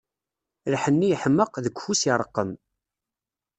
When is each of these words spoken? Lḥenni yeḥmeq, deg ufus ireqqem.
Lḥenni 0.73 1.07
yeḥmeq, 1.09 1.51
deg 1.63 1.75
ufus 1.79 2.01
ireqqem. 2.11 2.51